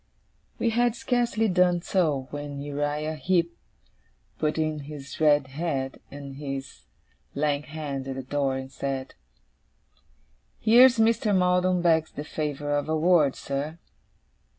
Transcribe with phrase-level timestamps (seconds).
[0.57, 3.55] We had scarcely done so, when Uriah Heep
[4.39, 6.85] put in his red head and his
[7.35, 9.13] lank hand at the door, and said:
[10.59, 11.37] 'Here's Mr.
[11.37, 13.77] Maldon begs the favour of a word, sir.